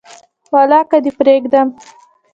[0.53, 1.67] ولاکه دي پریږدم